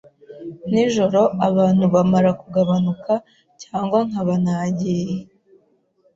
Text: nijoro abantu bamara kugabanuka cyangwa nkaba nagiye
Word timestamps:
nijoro 0.71 1.19
abantu 1.47 1.83
bamara 1.93 2.29
kugabanuka 2.41 3.13
cyangwa 3.61 3.99
nkaba 4.07 4.35
nagiye 4.43 5.17